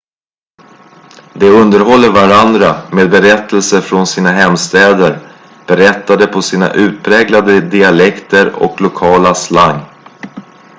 [1.35, 5.19] de underhåller varandra med berättelser från sina hemstäder
[5.67, 9.79] berättade på sina utpräglade dialekter och lokala slang